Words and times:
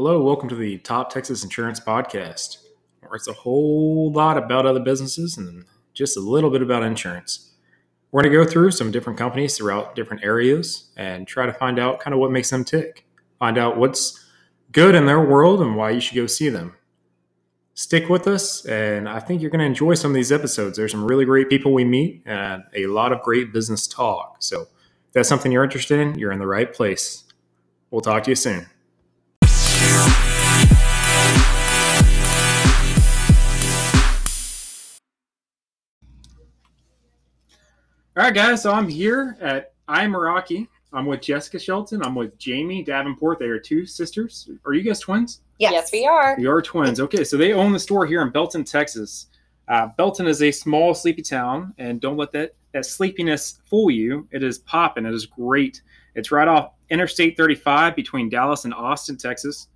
Hello, 0.00 0.22
welcome 0.22 0.48
to 0.48 0.54
the 0.54 0.78
Top 0.78 1.12
Texas 1.12 1.42
Insurance 1.42 1.80
Podcast, 1.80 2.58
where 3.00 3.16
it's 3.16 3.26
a 3.26 3.32
whole 3.32 4.12
lot 4.12 4.38
about 4.38 4.64
other 4.64 4.78
businesses 4.78 5.36
and 5.36 5.64
just 5.92 6.16
a 6.16 6.20
little 6.20 6.50
bit 6.50 6.62
about 6.62 6.84
insurance. 6.84 7.54
We're 8.12 8.22
going 8.22 8.32
to 8.32 8.44
go 8.44 8.48
through 8.48 8.70
some 8.70 8.92
different 8.92 9.18
companies 9.18 9.56
throughout 9.56 9.96
different 9.96 10.22
areas 10.22 10.92
and 10.96 11.26
try 11.26 11.46
to 11.46 11.52
find 11.52 11.80
out 11.80 11.98
kind 11.98 12.14
of 12.14 12.20
what 12.20 12.30
makes 12.30 12.48
them 12.48 12.64
tick, 12.64 13.06
find 13.40 13.58
out 13.58 13.76
what's 13.76 14.24
good 14.70 14.94
in 14.94 15.06
their 15.06 15.20
world 15.20 15.60
and 15.60 15.74
why 15.74 15.90
you 15.90 15.98
should 15.98 16.14
go 16.14 16.28
see 16.28 16.48
them. 16.48 16.76
Stick 17.74 18.08
with 18.08 18.28
us, 18.28 18.64
and 18.66 19.08
I 19.08 19.18
think 19.18 19.42
you're 19.42 19.50
going 19.50 19.58
to 19.58 19.66
enjoy 19.66 19.94
some 19.94 20.12
of 20.12 20.14
these 20.14 20.30
episodes. 20.30 20.78
There's 20.78 20.92
some 20.92 21.06
really 21.06 21.24
great 21.24 21.50
people 21.50 21.74
we 21.74 21.84
meet 21.84 22.22
and 22.24 22.62
a 22.72 22.86
lot 22.86 23.10
of 23.10 23.20
great 23.22 23.52
business 23.52 23.88
talk. 23.88 24.36
So, 24.38 24.60
if 24.60 25.14
that's 25.14 25.28
something 25.28 25.50
you're 25.50 25.64
interested 25.64 25.98
in, 25.98 26.16
you're 26.16 26.30
in 26.30 26.38
the 26.38 26.46
right 26.46 26.72
place. 26.72 27.24
We'll 27.90 28.00
talk 28.00 28.22
to 28.22 28.30
you 28.30 28.36
soon. 28.36 28.68
All 38.18 38.24
right, 38.24 38.34
guys. 38.34 38.62
So 38.62 38.72
I'm 38.72 38.88
here 38.88 39.36
at 39.40 39.74
iMeraki. 39.88 40.66
I'm 40.92 41.06
with 41.06 41.20
Jessica 41.20 41.56
Shelton. 41.56 42.04
I'm 42.04 42.16
with 42.16 42.36
Jamie 42.36 42.82
Davenport. 42.82 43.38
They 43.38 43.46
are 43.46 43.60
two 43.60 43.86
sisters. 43.86 44.50
Are 44.66 44.72
you 44.72 44.82
guys 44.82 44.98
twins? 44.98 45.42
Yes, 45.60 45.70
Yes, 45.70 45.92
we 45.92 46.04
are. 46.04 46.36
You 46.36 46.50
are 46.50 46.60
twins. 46.60 46.98
Okay, 46.98 47.22
so 47.22 47.36
they 47.36 47.52
own 47.52 47.72
the 47.72 47.78
store 47.78 48.06
here 48.06 48.20
in 48.22 48.30
Belton, 48.30 48.64
Texas. 48.64 49.26
Uh, 49.68 49.90
Belton 49.96 50.26
is 50.26 50.42
a 50.42 50.50
small, 50.50 50.94
sleepy 50.94 51.22
town, 51.22 51.72
and 51.78 52.00
don't 52.00 52.16
let 52.16 52.32
that, 52.32 52.56
that 52.72 52.86
sleepiness 52.86 53.60
fool 53.70 53.88
you. 53.88 54.26
It 54.32 54.42
is 54.42 54.58
popping. 54.58 55.06
It 55.06 55.14
is 55.14 55.24
great. 55.24 55.82
It's 56.16 56.32
right 56.32 56.48
off 56.48 56.72
Interstate 56.90 57.36
35 57.36 57.94
between 57.94 58.28
Dallas 58.28 58.64
and 58.64 58.74
Austin, 58.74 59.16
Texas. 59.16 59.68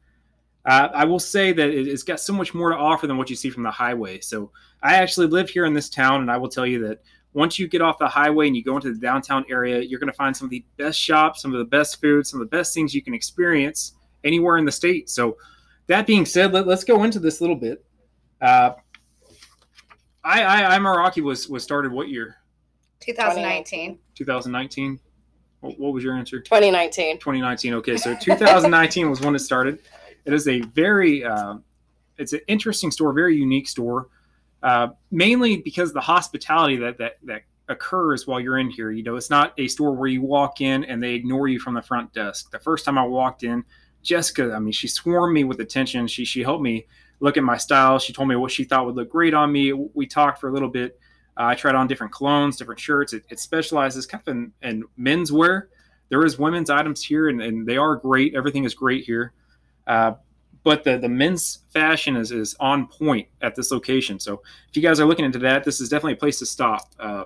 Uh, 0.65 0.89
I 0.93 1.05
will 1.05 1.21
say 1.21 1.53
that 1.53 1.71
it's 1.71 2.03
got 2.03 2.19
so 2.19 2.33
much 2.33 2.55
more 2.55 2.71
to 2.71 2.77
offer 2.77 3.07
than 3.07 3.19
what 3.19 3.31
you 3.31 3.37
see 3.37 3.51
from 3.51 3.63
the 3.63 3.71
highway. 3.71 4.19
So 4.19 4.51
I 4.83 4.97
actually 4.97 5.29
live 5.29 5.49
here 5.49 5.65
in 5.65 5.75
this 5.75 5.89
town, 5.89 6.23
and 6.23 6.31
I 6.31 6.39
will 6.39 6.49
tell 6.49 6.67
you 6.67 6.85
that 6.89 7.03
once 7.35 7.59
you 7.59 7.67
get 7.67 7.81
off 7.81 7.99
the 7.99 8.09
highway 8.09 8.47
and 8.47 8.57
you 8.57 8.63
go 8.63 8.77
into 8.77 8.93
the 8.93 9.01
downtown 9.01 9.45
area, 9.49 9.81
you're 9.81 9.99
going 9.99 10.11
to 10.11 10.17
find 10.17 10.37
some 10.37 10.47
of 10.47 10.51
the 10.51 10.65
best 10.77 10.99
shops, 10.99 11.41
some 11.43 11.53
of 11.53 11.59
the 11.59 11.65
best 11.65 12.01
food, 12.01 12.27
some 12.27 12.41
of 12.41 12.51
the 12.51 12.57
best 12.57 12.75
things 12.75 12.95
you 12.95 13.03
can 13.03 13.15
experience 13.15 13.95
anywhere 14.25 14.59
in 14.59 14.65
the 14.65 14.73
state. 14.73 15.09
So 15.09 15.39
that 15.87 16.07
being 16.07 16.27
said, 16.27 16.53
let, 16.53 16.69
us 16.69 16.85
go 16.85 17.05
into 17.05 17.19
this 17.19 17.41
a 17.41 17.43
little 17.43 17.57
bit. 17.57 17.85
Uh, 18.41 18.73
I, 20.25 20.43
I, 20.43 20.77
I 20.77 20.79
Meraki 20.79 21.23
was 21.23 21.49
was 21.49 21.63
started 21.63 21.91
what 21.91 22.09
year? 22.09 22.37
2019. 23.01 23.99
2019. 24.15 25.01
What, 25.61 25.79
what 25.79 25.93
was 25.93 26.05
your 26.05 26.15
answer? 26.15 26.39
2019. 26.41 27.19
2019. 27.19 27.75
Okay, 27.75 27.97
so 27.97 28.15
2019 28.15 29.11
was 29.11 29.21
when 29.21 29.35
it 29.35 29.41
started. 29.41 29.81
It 30.25 30.33
is 30.33 30.47
a 30.47 30.61
very, 30.61 31.25
uh, 31.25 31.57
it's 32.19 32.33
an 32.33 32.41
interesting 32.47 32.91
store, 32.91 33.13
very 33.13 33.37
unique 33.37 33.69
store, 33.69 34.09
uh, 34.63 34.89
mainly 35.11 35.59
because 35.59 35.93
the 35.93 36.01
hospitality 36.01 36.77
that 36.77 36.99
that 36.99 37.19
that 37.25 37.43
occurs 37.69 38.27
while 38.27 38.41
you're 38.41 38.59
in 38.59 38.71
here. 38.71 38.91
You 38.91 39.03
know, 39.03 39.17
it's 39.17 39.31
not 39.31 39.55
a 39.59 39.69
store 39.69 39.93
where 39.95 40.09
you 40.09 40.23
walk 40.23 40.61
in 40.61 40.85
and 40.85 41.03
they 41.03 41.15
ignore 41.15 41.49
you 41.49 41.59
from 41.59 41.75
the 41.75 41.83
front 41.83 42.13
desk. 42.13 42.51
The 42.51 42.59
first 42.59 42.85
time 42.85 42.99
I 42.99 43.05
walked 43.05 43.43
in, 43.43 43.65
Jessica, 44.03 44.53
I 44.55 44.59
mean, 44.59 44.73
she 44.73 44.89
swarmed 44.89 45.35
me 45.35 45.45
with 45.45 45.61
attention. 45.61 46.07
She 46.07 46.25
she 46.25 46.43
helped 46.43 46.63
me 46.63 46.87
look 47.21 47.37
at 47.37 47.45
my 47.45 47.57
style. 47.57 47.99
She 47.99 48.13
told 48.13 48.29
me 48.29 48.37
what 48.37 48.51
she 48.51 48.65
thought 48.65 48.87
would 48.87 48.97
look 48.97 49.11
great 49.11 49.35
on 49.35 49.51
me. 49.53 49.73
We 49.73 50.07
talked 50.07 50.41
for 50.41 50.49
a 50.49 50.53
little 50.53 50.69
bit. 50.69 50.99
Uh, 51.37 51.45
I 51.45 51.55
tried 51.55 51.75
on 51.75 51.87
different 51.87 52.13
colognes, 52.13 52.59
different 52.59 52.81
shirts. 52.81 53.13
It, 53.13 53.25
it 53.31 53.39
specializes 53.39 54.07
kind 54.07 54.23
of 54.27 54.35
in, 54.35 54.53
in 54.63 54.85
menswear. 54.99 55.69
There 56.11 56.27
is 56.27 56.39
women's 56.39 56.69
items 56.69 57.03
here, 57.03 57.29
and, 57.29 57.41
and 57.41 57.67
they 57.67 57.79
are 57.79 57.97
great. 57.97 58.35
Everything 58.35 58.65
is 58.65 58.75
great 58.75 59.05
here. 59.05 59.33
Uh, 59.87 60.13
but 60.65 60.85
the, 60.85 60.99
the 60.99 61.09
men's 61.09 61.61
fashion 61.73 62.17
is, 62.17 62.31
is 62.31 62.55
on 62.61 62.87
point 62.87 63.29
at 63.41 63.55
this 63.55 63.71
location. 63.71 64.21
So 64.21 64.43
if 64.69 64.77
you 64.77 64.83
guys 64.83 65.01
are 65.01 65.07
looking 65.07 65.25
into 65.25 65.39
that, 65.41 65.65
this 65.65 65.81
is 65.81 65.89
definitely 65.89 66.15
a 66.15 66.17
place 66.17 66.39
to 66.39 66.47
stop. 66.47 66.89
Uh, 66.99 67.25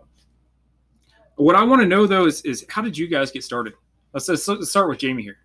what 1.36 1.54
I 1.54 1.64
want 1.64 1.82
to 1.82 1.88
know 1.88 2.06
though 2.06 2.26
is, 2.26 2.40
is 2.42 2.64
how 2.68 2.82
did 2.82 2.96
you 2.96 3.08
guys 3.08 3.30
get 3.30 3.44
started? 3.44 3.74
Let's, 4.12 4.28
let's 4.28 4.70
start 4.70 4.88
with 4.88 4.98
Jamie 4.98 5.22
here. 5.22 5.38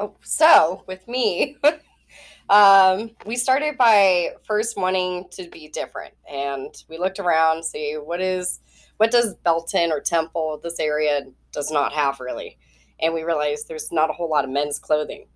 Oh, 0.00 0.14
so 0.22 0.84
with 0.86 1.06
me, 1.08 1.56
um, 2.50 3.10
we 3.26 3.36
started 3.36 3.76
by 3.76 4.30
first 4.44 4.76
wanting 4.76 5.26
to 5.32 5.48
be 5.48 5.68
different, 5.68 6.14
and 6.30 6.72
we 6.88 6.98
looked 6.98 7.18
around, 7.18 7.64
see 7.64 7.94
what 7.94 8.20
is 8.20 8.60
what 8.98 9.10
does 9.10 9.34
Belton 9.44 9.90
or 9.92 10.00
Temple, 10.00 10.60
this 10.62 10.78
area, 10.78 11.22
does 11.52 11.70
not 11.70 11.92
have 11.92 12.20
really, 12.20 12.58
and 13.00 13.12
we 13.14 13.22
realized 13.22 13.68
there's 13.68 13.90
not 13.92 14.10
a 14.10 14.12
whole 14.12 14.28
lot 14.28 14.44
of 14.44 14.50
men's 14.50 14.78
clothing. 14.78 15.26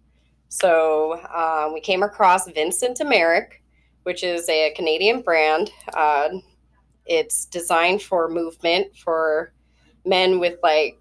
So 0.49 1.21
um, 1.35 1.73
we 1.73 1.81
came 1.81 2.03
across 2.03 2.47
Vincent 2.51 2.99
d'Amerique, 2.99 3.63
which 4.03 4.23
is 4.23 4.49
a 4.49 4.73
Canadian 4.77 5.23
brand. 5.23 5.71
Uh, 5.95 6.29
it's 7.07 7.47
designed 7.47 8.03
for 8.03 8.29
movement 8.29 8.97
for 8.97 9.53
men 10.05 10.39
with 10.39 10.59
like 10.63 11.01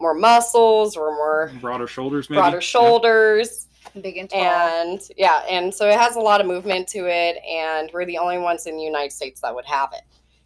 more 0.00 0.14
muscles 0.14 0.96
or 0.96 1.12
more 1.12 1.52
Broader 1.60 1.86
shoulders, 1.86 2.28
maybe. 2.30 2.40
broader 2.40 2.60
shoulders 2.60 3.66
Big 4.00 4.16
and 4.18 4.30
tall. 4.30 4.40
and 4.40 5.00
yeah 5.16 5.42
and 5.48 5.74
so 5.74 5.88
it 5.88 5.98
has 5.98 6.16
a 6.16 6.20
lot 6.20 6.40
of 6.40 6.46
movement 6.46 6.86
to 6.88 7.06
it 7.10 7.36
and 7.48 7.90
we're 7.92 8.04
the 8.06 8.18
only 8.18 8.38
ones 8.38 8.66
in 8.66 8.76
the 8.76 8.82
united 8.82 9.10
states 9.10 9.40
that 9.40 9.54
would 9.54 9.64
have 9.64 9.90
it 9.92 10.02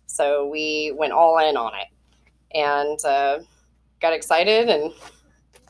so 0.07 0.47
we 0.49 0.95
went 0.97 1.13
all 1.13 1.39
in 1.39 1.57
on 1.57 1.73
it 1.75 1.89
and 2.57 3.05
uh, 3.05 3.39
got 4.01 4.13
excited 4.13 4.69
and 4.69 4.93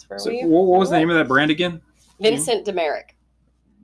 that's 0.09 0.27
where 0.27 0.35
So 0.35 0.43
we 0.43 0.45
what, 0.45 0.67
what 0.67 0.79
was 0.81 0.91
the 0.91 0.99
name 0.99 1.11
of 1.11 1.17
that 1.17 1.29
brand 1.29 1.51
again? 1.51 1.81
vincent 2.21 2.65
d'amerique 2.65 3.17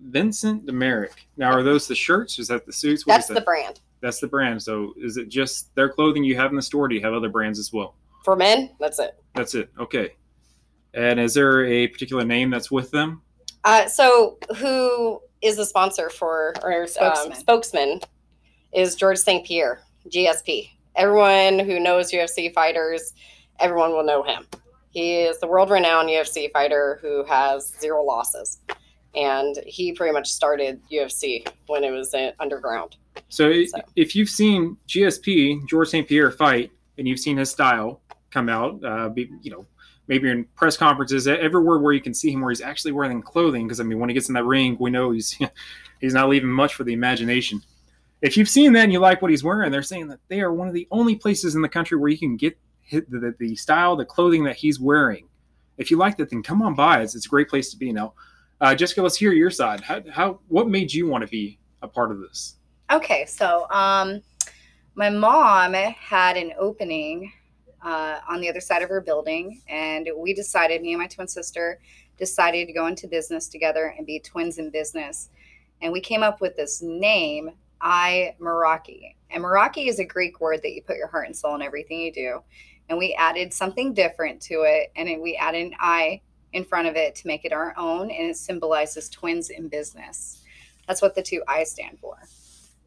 Vincent 0.03 0.65
d'Amerique. 0.65 1.29
Now, 1.37 1.51
are 1.53 1.63
those 1.63 1.87
the 1.87 1.95
shirts? 1.95 2.39
Is 2.39 2.49
that 2.49 2.65
the 2.65 2.73
suits? 2.73 3.07
What 3.07 3.21
is 3.21 3.27
that's 3.27 3.39
the 3.39 3.45
brand 3.45 3.81
That's 4.01 4.19
the 4.19 4.29
brand. 4.29 4.63
So, 4.63 4.95
is 4.97 5.19
it 5.19 5.29
just 5.29 5.75
their 5.75 5.91
clothing 5.91 6.25
you 6.25 6.37
have 6.37 6.49
in 6.51 6.57
the 6.57 6.63
store? 6.63 6.89
Do 6.89 6.95
you 6.95 7.03
have 7.03 7.13
other 7.13 7.29
brands 7.29 7.59
as 7.59 7.71
well? 7.73 7.97
for 8.25 8.37
men 8.37 8.71
that's 8.79 8.99
it 8.99 9.19
That's 9.35 9.55
it. 9.55 9.71
Okay. 9.79 10.15
And 10.95 11.19
is 11.21 11.35
there 11.35 11.65
a 11.67 11.87
particular 11.89 12.25
name 12.25 12.51
that's 12.51 12.71
with 12.71 12.91
them? 12.91 13.23
uh, 13.65 13.87
so 13.89 14.39
who 14.57 15.21
is 15.43 15.57
the 15.57 15.65
sponsor 15.67 16.09
for 16.11 16.55
or 16.63 16.87
Spokesman. 16.87 17.35
spokesman, 17.35 17.41
spokesman 17.41 18.01
is 18.73 18.95
george 18.95 19.19
st 19.19 19.47
pierre 19.47 19.81
gsp 20.09 20.69
everyone 20.97 21.59
who 21.59 21.79
knows 21.81 22.11
ufc 22.13 22.53
fighters 22.55 23.13
everyone 23.59 23.91
will 23.93 24.05
know 24.05 24.23
him 24.23 24.47
he 24.91 25.23
is 25.23 25.39
the 25.41 25.47
world-renowned 25.47 26.09
ufc 26.09 26.51
fighter 26.53 26.99
who 27.01 27.25
has 27.25 27.73
zero 27.81 28.03
losses 28.05 28.59
and 29.15 29.57
he 29.67 29.93
pretty 29.93 30.13
much 30.13 30.29
started 30.31 30.81
ufc 30.93 31.47
when 31.67 31.83
it 31.85 31.91
was 31.91 32.15
underground 32.39 32.97
So, 33.29 33.65
So. 33.65 33.79
if 33.97 34.15
you've 34.15 34.29
seen 34.29 34.77
GSP 34.89 35.67
George 35.69 35.89
St. 35.89 36.07
Pierre 36.07 36.31
fight, 36.31 36.71
and 36.99 37.09
you've 37.09 37.19
seen 37.19 37.39
his 37.39 37.51
style 37.51 38.01
come 38.31 38.49
out, 38.49 38.85
uh, 38.85 39.09
be, 39.09 39.31
you 39.43 39.51
know, 39.51 39.65
maybe 40.07 40.29
in 40.29 40.45
press 40.55 40.77
conferences, 40.77 41.27
everywhere 41.27 41.79
where 41.79 41.93
you 41.95 42.01
can 42.01 42.13
see 42.13 42.31
him, 42.31 42.41
where 42.43 42.51
he's 42.51 42.61
actually 42.61 42.93
wearing 42.93 43.23
clothing. 43.23 43.67
Because 43.67 43.81
I 43.81 43.85
mean, 43.85 43.99
when 43.99 44.11
he 44.11 44.15
gets 44.15 44.29
in 44.29 44.35
that 44.35 44.45
ring, 44.45 44.77
we 44.79 44.91
know 44.91 45.11
he's 45.13 45.39
he's 46.01 46.13
not 46.15 46.29
leaving 46.29 46.51
much 46.51 46.75
for 46.75 46.85
the 46.85 46.93
imagination. 46.93 47.63
If 48.21 48.37
you've 48.37 48.51
seen 48.51 48.75
that 48.75 48.85
and 48.85 48.93
you 48.93 48.99
like 48.99 49.23
what 49.23 49.31
he's 49.31 49.43
wearing, 49.43 49.73
they're 49.73 49.83
saying 49.83 50.09
that 50.09 50.19
they 50.29 50.41
are 50.43 50.53
one 50.53 50.69
of 50.69 50.75
the 50.75 50.87
only 50.91 51.17
places 51.17 51.55
in 51.55 51.63
the 51.63 51.69
country 51.71 51.97
where 51.97 52.11
you 52.11 52.19
can 52.19 52.37
get 52.37 52.59
the, 52.91 53.35
the, 53.39 53.57
style, 53.57 53.97
the 53.97 54.05
clothing 54.05 54.45
that 54.45 54.57
he's 54.57 54.81
wearing. 54.81 55.29
If 55.79 55.91
you 55.91 55.97
like 55.97 56.17
that, 56.19 56.31
then 56.31 56.43
come 56.43 56.63
on 56.63 56.75
by. 56.75 57.01
It's, 57.01 57.15
it's 57.15 57.27
a 57.27 57.29
great 57.29 57.49
place 57.49 57.71
to 57.71 57.77
be. 57.77 57.93
Now, 57.93 58.15
uh, 58.61 58.75
Jessica, 58.75 59.03
let's 59.03 59.17
hear 59.17 59.33
your 59.33 59.51
side. 59.51 59.81
How, 59.81 60.03
how 60.11 60.41
what 60.49 60.69
made 60.69 60.93
you 60.93 61.09
want 61.09 61.23
to 61.23 61.29
be 61.29 61.59
a 61.83 61.89
part 61.89 62.11
of 62.11 62.21
this? 62.21 62.57
Okay, 62.93 63.25
so 63.25 63.71
um, 63.71 64.21
my 64.95 65.09
mom 65.09 65.73
had 65.73 66.37
an 66.37 66.53
opening 66.59 67.33
uh, 67.83 68.21
on 68.29 68.41
the 68.41 68.49
other 68.49 68.61
side 68.61 68.83
of 68.83 68.89
her 68.89 69.01
building, 69.01 69.63
and 69.69 70.09
we 70.17 70.35
decided, 70.35 70.83
me 70.83 70.93
and 70.93 71.01
my 71.01 71.07
twin 71.07 71.29
sister, 71.29 71.81
decided 72.19 72.67
to 72.67 72.73
go 72.73 72.87
into 72.87 73.09
business 73.09 73.49
together 73.49 73.95
and 73.97 74.07
be 74.07 74.21
twins 74.21 74.59
in 74.59 74.71
business. 74.71 75.31
And 75.81 75.93
we 75.93 76.01
came 76.01 76.23
up 76.23 76.41
with 76.41 76.57
this 76.57 76.83
name, 76.83 77.51
I 77.81 78.35
Meraki. 78.39 79.15
And 79.31 79.43
Meraki 79.43 79.89
is 79.89 79.99
a 79.99 80.05
Greek 80.05 80.41
word 80.41 80.61
that 80.63 80.73
you 80.73 80.83
put 80.83 80.97
your 80.97 81.07
heart 81.07 81.27
and 81.27 81.37
soul 81.37 81.55
in 81.55 81.63
everything 81.63 82.01
you 82.01 82.13
do. 82.13 82.43
And 82.91 82.99
we 82.99 83.15
added 83.15 83.55
something 83.55 83.95
different 83.95 84.43
to 84.43 84.65
it, 84.65 84.93
and 84.97 85.09
it, 85.09 85.23
we 85.23 85.37
added 85.37 85.69
an 85.69 85.75
I 85.81 86.21
in 86.53 86.65
front 86.65 86.89
of 86.89 86.97
it 86.97 87.15
to 87.15 87.27
make 87.29 87.45
it 87.45 87.53
our 87.53 87.73
own, 87.79 88.11
and 88.11 88.29
it 88.29 88.37
symbolizes 88.37 89.09
twins 89.09 89.49
in 89.49 89.69
business. 89.69 90.43
That's 90.89 91.01
what 91.01 91.15
the 91.15 91.23
two 91.23 91.43
I 91.47 91.63
stand 91.63 91.99
for. 92.01 92.19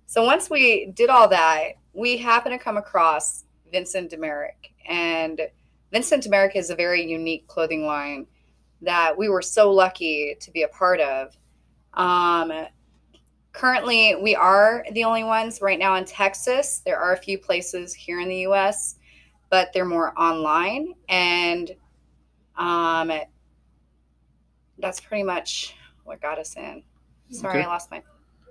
So 0.05 0.23
once 0.25 0.49
we 0.49 0.91
did 0.93 1.09
all 1.09 1.29
that, 1.29 1.69
we 1.93 2.17
happened 2.17 2.53
to 2.53 2.63
come 2.63 2.77
across 2.77 3.45
Vincent 3.71 4.09
d'Amerique. 4.09 4.73
And 4.87 5.41
Vincent 5.91 6.21
d'Amerique 6.21 6.57
is 6.57 6.69
a 6.69 6.75
very 6.75 7.03
unique 7.03 7.47
clothing 7.47 7.85
line 7.85 8.27
that 8.81 9.17
we 9.17 9.29
were 9.29 9.41
so 9.41 9.71
lucky 9.71 10.35
to 10.41 10.51
be 10.51 10.63
a 10.63 10.67
part 10.67 10.99
of. 10.99 11.35
Um, 11.93 12.67
currently, 13.53 14.15
we 14.21 14.35
are 14.35 14.85
the 14.91 15.05
only 15.05 15.23
ones 15.23 15.61
right 15.61 15.79
now 15.79 15.95
in 15.95 16.03
Texas. 16.03 16.81
There 16.85 16.99
are 16.99 17.13
a 17.13 17.17
few 17.17 17.37
places 17.37 17.93
here 17.93 18.19
in 18.19 18.27
the 18.27 18.47
US, 18.47 18.95
but 19.53 19.71
they're 19.71 19.85
more 19.85 20.19
online. 20.19 20.95
And 21.09 21.75
um, 22.57 23.11
that's 24.79 24.99
pretty 24.99 25.21
much 25.21 25.75
what 26.05 26.19
got 26.23 26.39
us 26.39 26.57
in. 26.57 26.81
Sorry, 27.29 27.59
Okay. 27.59 27.63
I 27.63 27.67
lost 27.67 27.91
my. 27.91 28.01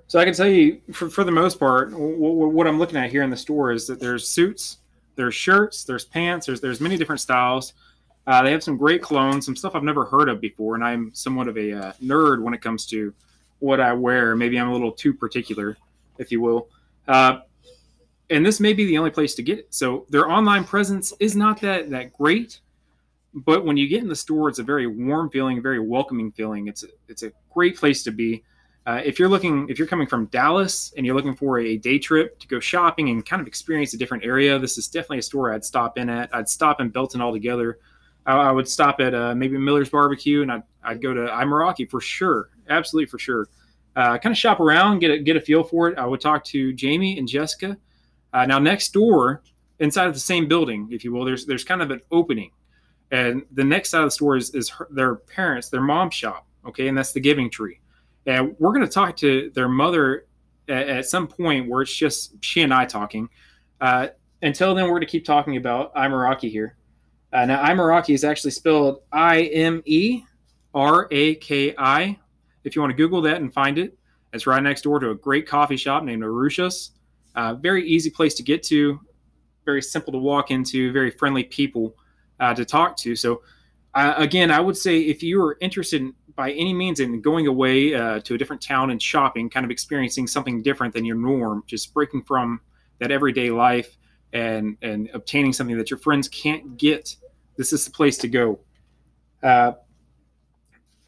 So 0.07 0.21
I 0.21 0.25
can 0.25 0.33
tell 0.33 0.47
you, 0.47 0.81
for, 0.93 1.11
for 1.11 1.25
the 1.25 1.33
most 1.33 1.59
part, 1.59 1.91
w- 1.91 2.13
w- 2.13 2.47
what 2.47 2.69
I'm 2.69 2.79
looking 2.79 2.97
at 2.99 3.11
here 3.11 3.25
in 3.25 3.31
the 3.31 3.37
store 3.37 3.73
is 3.73 3.85
that 3.89 3.99
there's 3.99 4.29
suits, 4.29 4.79
there's 5.17 5.35
shirts, 5.35 5.83
there's 5.83 6.05
pants, 6.05 6.47
there's 6.47 6.61
there's 6.61 6.81
many 6.81 6.97
different 6.97 7.21
styles. 7.21 7.75
Uh, 8.29 8.41
they 8.45 8.53
have 8.53 8.63
some 8.63 8.77
great 8.77 9.03
colognes, 9.03 9.43
some 9.43 9.57
stuff 9.57 9.75
I've 9.75 9.83
never 9.83 10.05
heard 10.05 10.29
of 10.29 10.41
before, 10.41 10.77
and 10.77 10.85
I'm 10.85 11.13
somewhat 11.15 11.49
of 11.49 11.59
a 11.59 11.73
uh, 11.73 11.93
nerd 12.01 12.43
when 12.45 12.55
it 12.55 12.63
comes 12.63 12.87
to 12.87 13.13
what 13.59 13.81
I 13.81 13.93
wear. 13.93 14.37
Maybe 14.37 14.57
I'm 14.57 14.69
a 14.69 14.73
little 14.73 14.93
too 14.93 15.13
particular, 15.13 15.77
if 16.19 16.31
you 16.31 16.41
will. 16.41 16.69
Uh, 17.09 17.41
and 18.33 18.45
this 18.45 18.61
may 18.61 18.73
be 18.73 18.87
the 18.87 18.99
only 18.99 19.11
place 19.11 19.35
to 19.35 19.43
get 19.43 19.59
it. 19.59 19.67
So 19.71 20.07
their 20.09 20.31
online 20.31 20.65
presence 20.65 21.13
is 21.21 21.37
not 21.37 21.61
that 21.61 21.91
that 21.91 22.13
great, 22.13 22.61
but 23.35 23.65
when 23.65 23.77
you 23.77 23.89
get 23.89 24.03
in 24.03 24.09
the 24.09 24.17
store, 24.17 24.49
it's 24.49 24.59
a 24.59 24.63
very 24.63 24.87
warm 24.87 25.31
feeling, 25.31 25.63
very 25.63 25.79
welcoming 25.79 26.33
feeling. 26.33 26.67
It's 26.67 26.83
a, 26.83 26.89
it's 27.09 27.23
a 27.23 27.33
great 27.53 27.77
place 27.77 28.03
to 28.05 28.11
be. 28.11 28.43
Uh, 28.85 29.01
if 29.05 29.19
you're 29.19 29.29
looking, 29.29 29.69
if 29.69 29.79
you're 29.79 29.87
coming 29.87 30.09
from 30.09 30.27
Dallas 30.27 30.93
and 30.97 31.07
you're 31.07 31.15
looking 31.15 31.37
for 31.37 31.61
a 31.61 31.77
day 31.77 31.99
trip 31.99 32.39
to 32.41 32.49
go 32.49 32.59
shopping 32.59 33.11
and 33.11 33.25
kind 33.25 33.41
of 33.41 33.47
experience 33.47 33.95
a 33.95 33.97
different 33.97 34.25
area, 34.25 34.59
this 34.59 34.77
is 34.77 34.89
definitely 34.89 35.19
a 35.19 35.23
store 35.23 35.53
I'd 35.53 35.65
stop 35.65 35.99
in 35.99 36.11
at. 36.11 36.35
I'd 36.35 36.49
stop 36.49 36.81
in 36.81 36.89
Belton 36.89 37.21
altogether. 37.21 37.79
I, 38.27 38.35
I 38.35 38.51
would 38.51 38.69
stop 38.69 39.01
at 39.01 39.15
uh, 39.15 39.35
maybe 39.37 39.57
Miller's 39.57 39.89
Barbecue 39.89 40.43
and 40.43 40.51
I'd, 40.51 40.63
I'd 40.83 41.01
go 41.01 41.15
to 41.15 41.27
Imeraki 41.27 41.89
for 41.89 42.01
sure, 42.01 42.49
absolutely 42.69 43.07
for 43.07 43.21
sure. 43.21 43.49
Uh, 43.95 44.19
kind 44.19 44.33
of 44.33 44.39
shop 44.39 44.59
around, 44.59 44.99
get 44.99 45.11
a, 45.13 45.19
get 45.19 45.37
a 45.37 45.41
feel 45.41 45.63
for 45.63 45.89
it. 45.89 45.97
I 45.97 46.07
would 46.07 46.21
talk 46.21 46.43
to 46.47 46.73
Jamie 46.73 47.19
and 47.19 47.29
Jessica. 47.29 47.77
Uh, 48.33 48.47
now 48.47 48.59
next 48.59 48.93
door, 48.93 49.43
inside 49.79 50.07
of 50.07 50.15
the 50.15 50.21
same 50.21 50.49
building, 50.49 50.89
if 50.91 51.05
you 51.05 51.13
will, 51.13 51.25
there's 51.25 51.47
there's 51.47 51.65
kind 51.65 51.83
of 51.83 51.91
an 51.91 52.01
opening, 52.11 52.51
and 53.11 53.43
the 53.53 53.65
next 53.65 53.91
side 53.91 54.01
of 54.01 54.07
the 54.07 54.11
store 54.11 54.37
is, 54.37 54.55
is 54.55 54.69
her, 54.71 54.89
their 54.91 55.17
parents, 55.17 55.69
their 55.69 55.83
mom's 55.83 56.15
shop. 56.15 56.47
Okay, 56.67 56.89
and 56.89 56.97
that's 56.97 57.13
the 57.13 57.21
Giving 57.21 57.51
Tree. 57.51 57.81
And 58.27 58.55
we're 58.59 58.73
going 58.73 58.87
to 58.87 58.93
talk 58.93 59.17
to 59.19 59.51
their 59.55 59.69
mother 59.69 60.27
at, 60.69 60.89
at 60.89 61.07
some 61.07 61.27
point 61.27 61.69
where 61.69 61.83
it's 61.83 61.95
just 61.95 62.37
she 62.45 62.63
and 62.63 62.73
I 62.73 62.85
talking. 62.87 63.29
Uh, 63.81 64.09
until 64.43 64.75
then, 64.75 64.85
we're 64.85 64.93
going 64.93 65.01
to 65.01 65.07
keep 65.07 65.25
talking 65.25 65.57
about 65.57 65.95
Imeraki 65.95 66.51
here. 66.51 66.77
Uh, 67.33 67.47
now, 67.47 67.65
Imeraki 67.65 68.15
is 68.15 68.25
actually 68.25 68.51
spelled 68.53 69.03
I 69.11 69.43
M 69.43 69.83
E 69.85 70.23
R 70.75 71.09
A 71.11 71.35
K 71.37 71.75
I. 71.77 72.19
If 72.65 72.77
you 72.77 72.83
want 72.83 72.91
to 72.91 72.97
Google 72.97 73.23
that 73.23 73.41
and 73.41 73.53
find 73.53 73.79
it, 73.79 73.99
it's 74.33 74.47
right 74.47 74.63
next 74.63 74.83
door 74.83 75.01
to 75.01 75.11
a 75.11 75.15
great 75.15 75.47
coffee 75.47 75.77
shop 75.77 76.05
named 76.05 76.23
Arusha's. 76.23 76.93
Uh, 77.35 77.55
very 77.55 77.87
easy 77.87 78.11
place 78.11 78.35
to 78.35 78.43
get 78.43 78.63
to, 78.65 79.01
very 79.65 79.83
simple 79.83 80.13
to 80.13 80.19
walk 80.19 80.51
into, 80.51 80.93
very 80.93 81.11
friendly 81.11 81.45
people 81.45 81.97
uh, 82.41 82.55
to 82.55 82.65
talk 82.65 82.97
to. 82.99 83.17
So, 83.17 83.43
uh, 83.95 84.15
again, 84.17 84.51
I 84.51 84.61
would 84.61 84.77
say 84.77 85.01
if 85.01 85.23
you 85.23 85.43
are 85.43 85.57
interested 85.61 86.03
in, 86.03 86.15
by 86.35 86.53
any 86.53 86.73
means 86.73 87.01
in 87.01 87.21
going 87.21 87.47
away 87.47 87.95
uh, 87.95 88.21
to 88.21 88.35
a 88.35 88.39
different 88.39 88.63
town 88.63 88.91
and 88.91 89.01
shopping, 89.01 89.51
kind 89.51 89.65
of 89.65 89.71
experiencing 89.71 90.27
something 90.27 90.63
different 90.63 90.95
than 90.95 91.05
your 91.05 91.17
norm, 91.17 91.63
just 91.67 91.93
breaking 91.93 92.23
from 92.23 92.61
that 92.99 93.11
everyday 93.11 93.51
life 93.51 93.97
and 94.33 94.79
and 94.83 95.11
obtaining 95.13 95.53
something 95.53 95.77
that 95.77 95.91
your 95.91 95.99
friends 95.99 96.27
can't 96.29 96.77
get, 96.79 97.15
this 97.57 97.73
is 97.73 97.85
the 97.85 97.91
place 97.91 98.17
to 98.19 98.29
go. 98.29 98.59
Uh, 99.43 99.73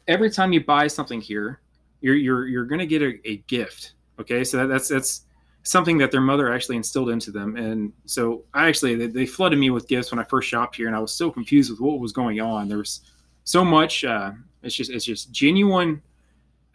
every 0.07 0.29
time 0.29 0.53
you 0.53 0.63
buy 0.63 0.87
something 0.87 1.21
here, 1.21 1.61
you're 2.01 2.15
you're 2.15 2.47
you're 2.47 2.65
going 2.65 2.79
to 2.79 2.85
get 2.85 3.01
a, 3.01 3.19
a 3.27 3.37
gift. 3.47 3.93
Okay, 4.19 4.43
so 4.43 4.57
that, 4.57 4.67
that's 4.67 4.87
that's 4.87 5.24
something 5.65 5.97
that 5.97 6.11
their 6.11 6.21
mother 6.21 6.53
actually 6.53 6.77
instilled 6.77 7.09
into 7.09 7.31
them. 7.31 7.57
And 7.57 7.91
so 8.05 8.43
I 8.53 8.67
actually, 8.67 8.95
they, 8.95 9.07
they 9.07 9.25
flooded 9.25 9.57
me 9.57 9.71
with 9.71 9.87
gifts 9.87 10.11
when 10.11 10.19
I 10.19 10.23
first 10.23 10.47
shopped 10.47 10.75
here 10.75 10.85
and 10.85 10.95
I 10.95 10.99
was 10.99 11.11
so 11.11 11.31
confused 11.31 11.71
with 11.71 11.79
what 11.79 11.99
was 11.99 12.11
going 12.11 12.39
on. 12.39 12.67
There 12.67 12.77
was 12.77 13.01
so 13.45 13.65
much, 13.65 14.05
uh, 14.05 14.31
it's 14.61 14.75
just, 14.75 14.91
it's 14.91 15.03
just 15.03 15.31
genuine 15.31 16.03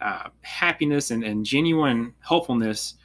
uh, 0.01 0.27
happiness 0.41 1.11
and, 1.11 1.23
and 1.23 1.45
genuine 1.45 2.13
helpfulness. 2.19 2.95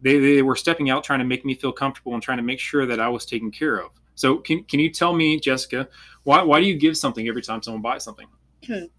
They, 0.00 0.20
they 0.20 0.42
were 0.42 0.54
stepping 0.54 0.90
out, 0.90 1.02
trying 1.02 1.18
to 1.18 1.24
make 1.24 1.44
me 1.44 1.54
feel 1.54 1.72
comfortable 1.72 2.14
and 2.14 2.22
trying 2.22 2.38
to 2.38 2.44
make 2.44 2.60
sure 2.60 2.86
that 2.86 3.00
I 3.00 3.08
was 3.08 3.26
taken 3.26 3.50
care 3.50 3.78
of. 3.78 3.90
So 4.14 4.36
can, 4.36 4.62
can 4.64 4.78
you 4.78 4.90
tell 4.90 5.12
me, 5.12 5.40
Jessica, 5.40 5.88
why, 6.22 6.40
why 6.42 6.60
do 6.60 6.66
you 6.66 6.76
give 6.76 6.96
something 6.96 7.26
every 7.26 7.42
time 7.42 7.64
someone 7.64 7.82
buys 7.82 8.04
something? 8.04 8.28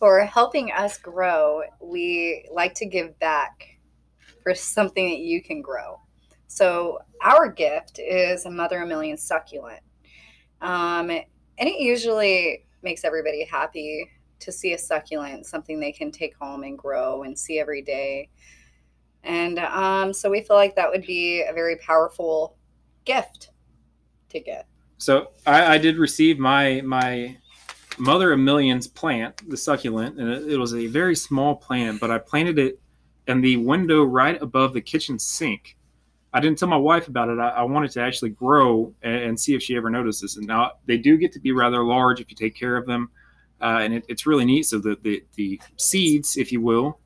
For 0.00 0.24
helping 0.24 0.72
us 0.72 0.98
grow, 0.98 1.62
we 1.80 2.48
like 2.52 2.74
to 2.74 2.86
give 2.86 3.16
back 3.20 3.75
for 4.46 4.54
something 4.54 5.08
that 5.08 5.18
you 5.18 5.42
can 5.42 5.60
grow. 5.60 6.00
So 6.46 7.00
our 7.20 7.50
gift 7.50 7.98
is 7.98 8.46
a 8.46 8.50
mother 8.50 8.80
a 8.80 8.86
million 8.86 9.16
succulent, 9.16 9.80
um, 10.60 11.10
and 11.10 11.24
it 11.58 11.80
usually 11.80 12.64
makes 12.80 13.04
everybody 13.04 13.44
happy 13.44 14.08
to 14.38 14.52
see 14.52 14.72
a 14.72 14.78
succulent, 14.78 15.46
something 15.46 15.80
they 15.80 15.90
can 15.90 16.12
take 16.12 16.36
home 16.36 16.62
and 16.62 16.78
grow 16.78 17.24
and 17.24 17.36
see 17.36 17.58
every 17.58 17.82
day. 17.82 18.28
And 19.24 19.58
um, 19.58 20.12
so 20.12 20.30
we 20.30 20.42
feel 20.42 20.54
like 20.54 20.76
that 20.76 20.88
would 20.90 21.04
be 21.04 21.42
a 21.42 21.52
very 21.52 21.74
powerful 21.78 22.56
gift 23.04 23.50
to 24.28 24.38
get. 24.38 24.68
So 24.98 25.32
I, 25.44 25.74
I 25.74 25.78
did 25.78 25.96
receive 25.98 26.38
my 26.38 26.82
my 26.82 27.36
mother 27.98 28.30
of 28.30 28.38
millions 28.38 28.86
plant, 28.86 29.50
the 29.50 29.56
succulent, 29.56 30.20
and 30.20 30.30
it, 30.30 30.52
it 30.52 30.56
was 30.56 30.72
a 30.72 30.86
very 30.86 31.16
small 31.16 31.56
plant, 31.56 31.98
but 31.98 32.12
I 32.12 32.18
planted 32.18 32.60
it 32.60 32.78
in 33.26 33.40
the 33.40 33.56
window 33.56 34.04
right 34.04 34.40
above 34.40 34.72
the 34.72 34.80
kitchen 34.80 35.18
sink. 35.18 35.76
I 36.32 36.40
didn't 36.40 36.58
tell 36.58 36.68
my 36.68 36.76
wife 36.76 37.08
about 37.08 37.28
it. 37.28 37.38
I, 37.38 37.48
I 37.48 37.62
wanted 37.62 37.90
to 37.92 38.02
actually 38.02 38.30
grow 38.30 38.92
and, 39.02 39.22
and, 39.22 39.40
see 39.40 39.54
if 39.54 39.62
she 39.62 39.76
ever 39.76 39.88
notices. 39.88 40.36
And 40.36 40.46
now 40.46 40.72
they 40.84 40.98
do 40.98 41.16
get 41.16 41.32
to 41.32 41.40
be 41.40 41.52
rather 41.52 41.82
large 41.82 42.20
if 42.20 42.30
you 42.30 42.36
take 42.36 42.54
care 42.54 42.76
of 42.76 42.84
them, 42.84 43.10
uh, 43.60 43.78
and 43.80 43.94
it, 43.94 44.04
it's 44.08 44.26
really 44.26 44.44
neat. 44.44 44.64
So 44.64 44.78
the, 44.78 44.98
the 45.02 45.24
the 45.34 45.60
seeds, 45.76 46.36
if 46.36 46.52
you 46.52 46.60
will, 46.60 46.98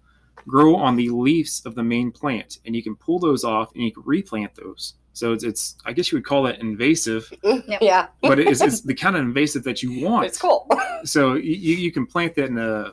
grow 0.48 0.74
on 0.74 0.96
the 0.96 1.10
leaves 1.10 1.62
of 1.64 1.74
the 1.74 1.82
main 1.82 2.10
plant, 2.10 2.58
and 2.64 2.74
you 2.74 2.82
can 2.82 2.96
pull 2.96 3.18
those 3.18 3.44
off 3.44 3.72
and 3.74 3.84
you 3.84 3.92
can 3.92 4.02
replant 4.04 4.54
those. 4.56 4.94
So 5.12 5.32
it's, 5.32 5.44
it's 5.44 5.76
I 5.84 5.92
guess 5.92 6.10
you 6.10 6.16
would 6.16 6.24
call 6.24 6.46
it 6.46 6.60
invasive, 6.60 7.32
Yeah, 7.80 8.08
but 8.22 8.38
it's, 8.38 8.60
it's 8.60 8.80
the 8.80 8.94
kind 8.94 9.16
of 9.16 9.22
invasive 9.22 9.64
that 9.64 9.82
you 9.82 10.04
want. 10.08 10.26
it's 10.26 10.38
cool. 10.38 10.68
So 11.04 11.34
you, 11.34 11.76
you 11.76 11.92
can 11.92 12.06
plant 12.06 12.34
that 12.36 12.46
in 12.46 12.58
a 12.58 12.92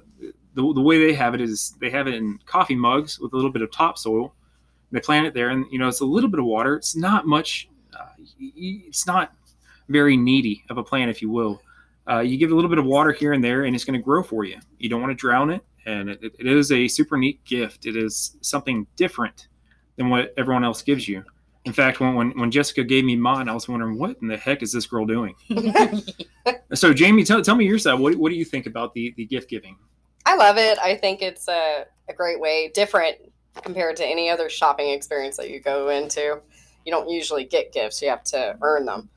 the, 0.57 0.74
the 0.74 0.81
way 0.81 0.98
they 0.98 1.13
have 1.13 1.36
it 1.36 1.42
is 1.42 1.75
they 1.80 1.89
have 1.92 2.07
it 2.07 2.15
in 2.15 2.39
coffee 2.45 2.75
mugs 2.75 3.19
with 3.19 3.31
a 3.33 3.36
little 3.36 3.51
bit 3.51 3.62
of 3.62 3.71
topsoil. 3.71 4.33
They 4.92 5.00
plant 5.00 5.27
it 5.27 5.33
there, 5.33 5.50
and 5.50 5.65
you 5.71 5.77
know 5.77 5.88
it's 5.88 6.01
a 6.01 6.06
little 6.06 6.30
bit 6.30 6.39
of 6.39 6.45
water. 6.45 6.75
It's 6.75 6.95
not 6.95 7.27
much. 7.27 7.69
Uh, 7.94 8.07
it's 8.39 9.06
not 9.06 9.33
very 9.88 10.18
needy 10.18 10.63
of 10.69 10.77
a 10.77 10.83
plant, 10.83 11.12
if 11.12 11.21
you 11.21 11.30
will. 11.30 11.62
Uh, 12.09 12.19
you 12.19 12.38
give 12.38 12.50
it 12.50 12.54
a 12.54 12.56
little 12.56 12.69
bit 12.69 12.80
of 12.80 12.86
water 12.86 13.12
here 13.12 13.33
and 13.33 13.44
there, 13.44 13.65
and 13.65 13.75
it's 13.75 13.86
going 13.86 14.00
to 14.00 14.04
grow 14.04 14.24
for 14.24 14.45
you. 14.45 14.57
You 14.80 14.89
don't 14.89 15.01
want 15.01 15.12
to 15.12 15.15
drown 15.15 15.51
it, 15.51 15.63
and 15.86 16.10
it, 16.10 16.20
it 16.24 16.48
is 16.48 16.72
a 16.72 16.88
super 16.88 17.17
neat 17.17 17.43
gift. 17.46 17.86
It 17.86 17.96
is 17.96 18.38
something 18.41 18.88
different 18.96 19.50
than 19.98 20.10
what 20.10 20.34
everyone 20.38 20.63
else 20.63 20.82
gives 20.82 21.08
you. 21.08 21.24
In 21.65 21.74
fact, 21.74 22.00
when, 22.00 22.15
when, 22.15 22.32
when 22.39 22.50
Jessica 22.50 22.84
gave 22.84 23.03
me 23.03 23.15
mine, 23.15 23.50
I 23.50 23.53
was 23.53 23.67
wondering 23.67 24.00
what 24.00 24.15
in 24.22 24.27
the 24.27 24.38
heck 24.38 24.63
is 24.63 24.72
this 24.72 24.88
girl 24.88 25.05
doing. 25.05 25.36
So, 26.74 26.93
Jamie, 26.93 27.24
tell, 27.24 27.41
tell 27.41 27.55
me 27.55 27.65
your 27.65 27.79
side. 27.79 27.98
What, 27.98 28.15
what 28.15 28.29
do 28.29 28.36
you 28.36 28.43
think 28.43 28.65
about 28.65 28.93
the, 28.93 29.13
the 29.15 29.25
gift 29.25 29.50
giving? 29.50 29.77
I 30.27 30.36
love 30.36 30.57
it. 30.57 30.77
I 30.79 30.98
think 30.98 31.22
it's 31.22 31.48
a, 31.48 31.86
a 32.10 32.13
great 32.13 32.38
way, 32.38 32.69
different 32.74 33.15
compared 33.63 33.96
to 33.96 34.05
any 34.05 34.29
other 34.29 34.50
shopping 34.50 34.89
experience 34.89 35.38
that 35.38 35.50
you 35.50 35.62
go 35.62 35.88
into. 35.88 36.41
You 36.86 36.91
don't 36.91 37.10
usually 37.10 37.46
get 37.46 37.72
gifts, 37.72 38.01
you 38.01 38.10
have 38.10 38.25
to 38.25 38.57
earn 38.62 38.86
them. 38.86 39.10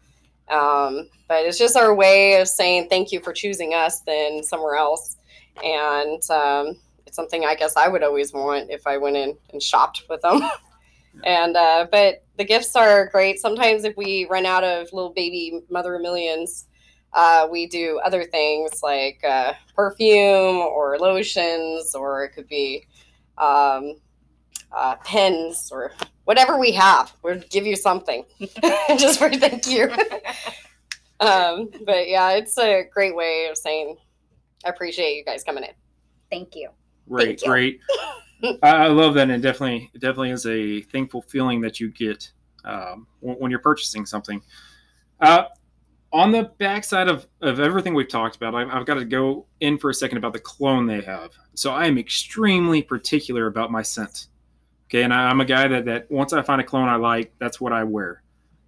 Um, 0.48 1.08
but 1.26 1.44
it's 1.44 1.58
just 1.58 1.76
our 1.76 1.92
way 1.92 2.40
of 2.40 2.46
saying 2.46 2.88
thank 2.88 3.10
you 3.10 3.18
for 3.18 3.32
choosing 3.32 3.74
us 3.74 4.02
than 4.02 4.44
somewhere 4.44 4.76
else. 4.76 5.16
And 5.64 6.22
um, 6.30 6.76
it's 7.04 7.16
something 7.16 7.44
I 7.44 7.56
guess 7.56 7.76
I 7.76 7.88
would 7.88 8.04
always 8.04 8.32
want 8.32 8.70
if 8.70 8.86
I 8.86 8.96
went 8.96 9.16
in 9.16 9.36
and 9.52 9.60
shopped 9.60 10.04
with 10.08 10.22
them. 10.22 10.42
and 11.24 11.56
uh, 11.56 11.88
but 11.90 12.22
the 12.36 12.44
gifts 12.44 12.76
are 12.76 13.06
great. 13.06 13.40
Sometimes 13.40 13.82
if 13.82 13.96
we 13.96 14.28
run 14.30 14.46
out 14.46 14.62
of 14.62 14.92
little 14.92 15.12
baby 15.12 15.60
mother 15.70 15.96
of 15.96 16.02
millions, 16.02 16.66
uh, 17.12 17.48
we 17.50 17.66
do 17.66 18.00
other 18.04 18.24
things 18.24 18.82
like 18.82 19.22
uh, 19.24 19.52
perfume 19.74 20.56
or 20.58 20.98
lotions, 20.98 21.94
or 21.94 22.24
it 22.24 22.30
could 22.30 22.48
be 22.48 22.86
um, 23.38 23.96
uh, 24.72 24.96
pens 25.04 25.70
or 25.72 25.92
whatever 26.24 26.58
we 26.58 26.72
have. 26.72 27.12
We'll 27.22 27.42
give 27.50 27.66
you 27.66 27.76
something 27.76 28.24
just 28.96 29.18
for 29.18 29.30
thank 29.30 29.66
you. 29.66 29.90
um, 31.20 31.70
but 31.84 32.08
yeah, 32.08 32.30
it's 32.32 32.56
a 32.58 32.84
great 32.92 33.16
way 33.16 33.48
of 33.50 33.56
saying 33.58 33.96
I 34.64 34.68
appreciate 34.68 35.16
you 35.16 35.24
guys 35.24 35.42
coming 35.42 35.64
in. 35.64 35.70
Thank 36.30 36.54
you. 36.54 36.70
Great, 37.08 37.26
Thank 37.26 37.42
you. 37.42 37.48
great. 37.48 37.80
I, 38.62 38.70
I 38.70 38.86
love 38.86 39.14
that, 39.14 39.22
and 39.22 39.32
it 39.32 39.40
definitely, 39.40 39.90
it 39.94 40.00
definitely 40.00 40.30
is 40.30 40.46
a 40.46 40.82
thankful 40.82 41.22
feeling 41.22 41.60
that 41.62 41.80
you 41.80 41.90
get 41.90 42.30
um, 42.64 43.06
when, 43.20 43.36
when 43.36 43.50
you're 43.50 43.60
purchasing 43.60 44.06
something. 44.06 44.40
Uh, 45.20 45.44
on 46.12 46.32
the 46.32 46.50
backside 46.58 47.08
of, 47.08 47.26
of 47.40 47.60
everything 47.60 47.94
we've 47.94 48.08
talked 48.08 48.36
about, 48.36 48.54
I've, 48.54 48.68
I've 48.68 48.86
got 48.86 48.94
to 48.94 49.04
go 49.04 49.46
in 49.60 49.78
for 49.78 49.90
a 49.90 49.94
second 49.94 50.18
about 50.18 50.32
the 50.32 50.40
clone 50.40 50.86
they 50.86 51.00
have. 51.02 51.30
So 51.54 51.72
I 51.72 51.86
am 51.86 51.98
extremely 51.98 52.82
particular 52.82 53.46
about 53.46 53.70
my 53.70 53.82
scent. 53.82 54.26
Okay, 54.88 55.02
and 55.02 55.14
I, 55.14 55.28
I'm 55.28 55.40
a 55.40 55.44
guy 55.44 55.68
that 55.68 55.84
that 55.84 56.10
once 56.10 56.32
I 56.32 56.42
find 56.42 56.60
a 56.60 56.64
clone 56.64 56.88
I 56.88 56.96
like, 56.96 57.32
that's 57.38 57.60
what 57.60 57.72
I 57.72 57.84
wear. 57.84 58.22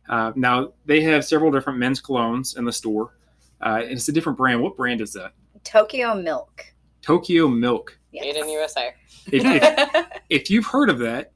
Uh, 0.08 0.32
now 0.37 0.72
they 0.84 1.00
have 1.02 1.25
several 1.25 1.50
different 1.50 1.78
men's 1.78 2.00
colognes 2.00 2.56
in 2.56 2.64
the 2.64 2.72
store. 2.72 3.14
Uh, 3.61 3.80
and 3.82 3.92
it's 3.92 4.08
a 4.08 4.12
different 4.12 4.37
brand. 4.38 4.61
What 4.61 4.76
brand 4.76 5.00
is 5.00 5.12
that? 5.12 5.32
Tokyo 5.64 6.14
Milk. 6.14 6.64
Tokyo 7.00 7.49
Milk. 7.49 7.99
Made 8.12 8.37
in 8.37 8.49
USA. 8.49 8.94
If, 9.26 9.44
if, 9.44 10.06
if 10.28 10.50
you've 10.50 10.66
heard 10.66 10.90
of 10.90 10.99
that, 10.99 11.32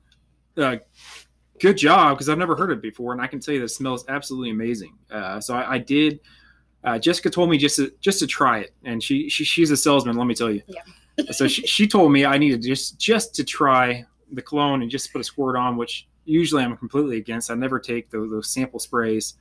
uh, 0.57 0.77
good 1.61 1.77
job 1.77 2.17
because 2.17 2.29
I've 2.29 2.39
never 2.39 2.57
heard 2.57 2.71
it 2.71 2.83
before, 2.83 3.13
and 3.13 3.21
I 3.21 3.27
can 3.27 3.41
tell 3.41 3.55
you 3.55 3.61
that 3.61 3.69
smells 3.69 4.05
absolutely 4.09 4.51
amazing. 4.51 4.97
Uh, 5.11 5.41
so 5.41 5.55
I, 5.55 5.75
I 5.75 5.79
did. 5.79 6.21
Uh, 6.85 6.99
Jessica 6.99 7.31
told 7.31 7.51
me 7.51 7.59
just 7.59 7.77
to, 7.77 7.93
just 8.01 8.19
to 8.21 8.27
try 8.27 8.61
it, 8.61 8.75
and 8.85 9.03
she, 9.03 9.29
she 9.29 9.45
she's 9.45 9.71
a 9.71 9.77
salesman. 9.77 10.17
Let 10.17 10.27
me 10.27 10.35
tell 10.35 10.51
you. 10.51 10.63
Yeah. 10.69 11.31
so 11.33 11.49
she, 11.49 11.67
she 11.67 11.87
told 11.87 12.13
me 12.13 12.25
I 12.25 12.39
needed 12.39 12.63
just 12.63 12.99
just 12.99 13.35
to 13.37 13.45
try 13.45 14.05
the 14.33 14.43
cologne 14.43 14.83
and 14.83 14.91
just 14.91 15.13
put 15.13 15.21
a 15.21 15.25
squirt 15.25 15.57
on, 15.57 15.77
which 15.77 16.09
usually 16.25 16.63
I'm 16.63 16.77
completely 16.77 17.17
against. 17.17 17.51
I 17.51 17.55
never 17.55 17.79
take 17.79 18.11
those, 18.11 18.31
those 18.31 18.51
sample 18.51 18.81
sprays. 18.81 19.35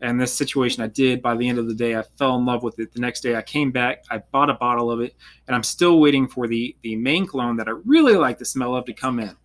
And 0.00 0.20
this 0.20 0.34
situation 0.34 0.82
I 0.82 0.88
did 0.88 1.22
by 1.22 1.36
the 1.36 1.48
end 1.48 1.60
of 1.60 1.68
the 1.68 1.74
day, 1.74 1.94
I 1.94 2.02
fell 2.18 2.34
in 2.34 2.44
love 2.44 2.64
with 2.64 2.76
it. 2.80 2.92
The 2.92 2.98
next 2.98 3.20
day 3.20 3.36
I 3.36 3.42
came 3.42 3.70
back, 3.70 4.02
I 4.10 4.18
bought 4.18 4.50
a 4.50 4.54
bottle 4.54 4.90
of 4.90 5.00
it, 5.00 5.14
and 5.46 5.54
I'm 5.54 5.62
still 5.62 6.00
waiting 6.00 6.26
for 6.26 6.48
the 6.48 6.76
the 6.82 6.96
main 6.96 7.26
cologne 7.26 7.56
that 7.58 7.68
I 7.68 7.72
really 7.84 8.16
like 8.16 8.38
the 8.38 8.44
smell 8.44 8.74
of 8.74 8.84
to 8.86 8.92
come 8.92 9.20
in. 9.20 9.36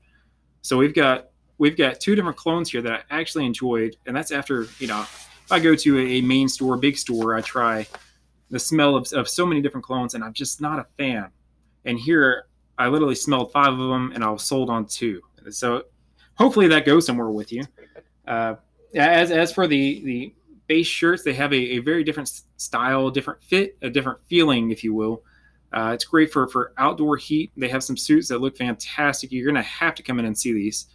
So 0.63 0.77
we've 0.77 0.95
got 0.95 1.29
we've 1.57 1.77
got 1.77 1.99
two 1.99 2.15
different 2.15 2.37
clones 2.37 2.71
here 2.71 2.81
that 2.81 3.05
I 3.09 3.19
actually 3.19 3.45
enjoyed, 3.45 3.95
and 4.05 4.15
that's 4.15 4.31
after 4.31 4.67
you 4.79 4.87
know 4.87 5.01
if 5.01 5.51
I 5.51 5.59
go 5.59 5.75
to 5.75 5.99
a, 5.99 6.21
main 6.21 6.49
store, 6.49 6.75
big 6.75 6.97
store, 6.97 7.35
I 7.35 7.41
try 7.41 7.87
the 8.49 8.59
smell 8.59 8.95
of, 8.97 9.07
of 9.13 9.29
so 9.29 9.45
many 9.45 9.61
different 9.61 9.85
clones, 9.85 10.13
and 10.13 10.23
I'm 10.23 10.33
just 10.33 10.59
not 10.59 10.79
a 10.79 10.85
fan. 10.97 11.29
And 11.85 11.97
here 11.97 12.47
I 12.77 12.89
literally 12.89 13.15
smelled 13.15 13.51
five 13.53 13.71
of 13.71 13.89
them, 13.89 14.11
and 14.13 14.23
I 14.23 14.29
was 14.29 14.43
sold 14.43 14.69
on 14.69 14.85
two. 14.85 15.21
So 15.49 15.83
hopefully 16.35 16.67
that 16.67 16.85
goes 16.85 17.05
somewhere 17.05 17.29
with 17.29 17.51
you. 17.53 17.63
Uh, 18.27 18.55
as 18.93 19.31
as 19.31 19.53
for 19.53 19.67
the 19.67 20.03
the 20.03 20.33
base 20.67 20.87
shirts, 20.87 21.23
they 21.23 21.33
have 21.33 21.53
a, 21.53 21.77
a 21.77 21.79
very 21.79 22.03
different 22.03 22.41
style, 22.57 23.09
different 23.09 23.41
fit, 23.41 23.77
a 23.81 23.89
different 23.89 24.19
feeling, 24.27 24.71
if 24.71 24.83
you 24.83 24.93
will. 24.93 25.23
Uh, 25.71 25.91
it's 25.93 26.05
great 26.05 26.31
for 26.31 26.47
for 26.47 26.73
outdoor 26.77 27.17
heat. 27.17 27.51
They 27.55 27.69
have 27.69 27.83
some 27.83 27.97
suits 27.97 28.27
that 28.29 28.39
look 28.39 28.57
fantastic. 28.57 29.31
You're 29.31 29.47
gonna 29.47 29.63
have 29.63 29.95
to 29.95 30.03
come 30.03 30.19
in 30.19 30.25
and 30.25 30.37
see 30.37 30.53
these. 30.53 30.87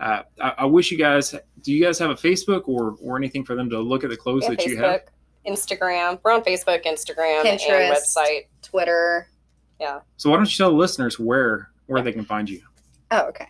Uh, 0.00 0.22
I, 0.40 0.54
I, 0.58 0.64
wish 0.64 0.92
you 0.92 0.98
guys. 0.98 1.34
Do 1.62 1.72
you 1.72 1.84
guys 1.84 1.98
have 1.98 2.10
a 2.10 2.14
Facebook 2.14 2.68
or 2.68 2.96
or 3.02 3.16
anything 3.16 3.44
for 3.44 3.54
them 3.56 3.68
to 3.70 3.80
look 3.80 4.04
at 4.04 4.10
the 4.10 4.16
clothes 4.16 4.44
Yeah, 4.44 4.50
that 4.50 4.64
you 4.64 4.76
have? 4.78 5.02
Instagram. 5.46 6.20
We're 6.22 6.32
on 6.32 6.42
Facebook, 6.42 6.84
Instagram, 6.84 7.44
and 7.44 7.58
Pinterest. 7.58 7.96
website. 7.96 8.46
Twitter. 8.62 9.28
Yeah. 9.80 10.00
So 10.16 10.30
why 10.30 10.36
don't 10.36 10.50
you 10.50 10.56
tell 10.56 10.70
the 10.70 10.76
listeners 10.76 11.18
where 11.18 11.70
where 11.86 12.02
they 12.02 12.12
can 12.12 12.24
find 12.24 12.48
you? 12.48 12.62
Oh, 13.10 13.26
okay. 13.28 13.48